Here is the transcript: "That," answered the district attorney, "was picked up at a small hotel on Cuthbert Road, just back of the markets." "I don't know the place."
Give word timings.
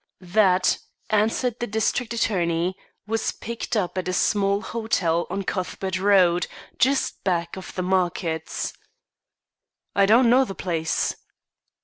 "That," 0.33 0.79
answered 1.11 1.59
the 1.59 1.67
district 1.67 2.11
attorney, 2.11 2.75
"was 3.05 3.31
picked 3.31 3.77
up 3.77 3.99
at 3.99 4.07
a 4.07 4.13
small 4.13 4.61
hotel 4.63 5.27
on 5.29 5.43
Cuthbert 5.43 5.99
Road, 5.99 6.47
just 6.79 7.23
back 7.23 7.55
of 7.55 7.75
the 7.75 7.83
markets." 7.83 8.73
"I 9.95 10.07
don't 10.07 10.27
know 10.31 10.43
the 10.43 10.55
place." 10.55 11.15